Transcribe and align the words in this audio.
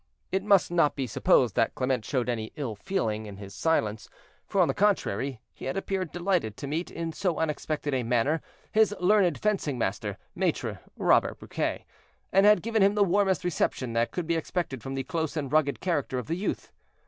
It 0.31 0.43
must 0.43 0.71
not 0.71 0.95
be 0.95 1.05
supposed 1.05 1.53
that 1.55 1.75
Clement 1.75 2.03
showed 2.03 2.27
any 2.27 2.51
ill 2.55 2.73
feeling 2.73 3.27
in 3.27 3.37
his 3.37 3.53
silence; 3.53 4.09
for, 4.47 4.59
on 4.59 4.67
the 4.67 4.73
contrary, 4.73 5.41
he 5.53 5.65
had 5.65 5.77
appeared 5.77 6.11
delighted 6.11 6.57
to 6.57 6.65
meet, 6.65 6.89
in 6.89 7.13
so 7.13 7.37
unexpected 7.37 7.93
a 7.93 8.01
manner, 8.01 8.41
his 8.71 8.95
learned 8.99 9.37
fencing 9.37 9.77
master, 9.77 10.17
Maitre 10.33 10.79
Robert 10.97 11.37
Briquet, 11.37 11.85
and 12.33 12.47
had 12.47 12.63
given 12.63 12.81
him 12.81 12.95
the 12.95 13.03
warmest 13.03 13.43
reception 13.43 13.93
that 13.93 14.09
could 14.09 14.25
be 14.25 14.35
expected 14.35 14.81
from 14.81 14.95
the 14.95 15.03
close 15.03 15.37
and 15.37 15.51
rugged 15.53 15.79
character 15.81 16.17
of 16.17 16.25
the 16.25 16.35
youth. 16.35 16.71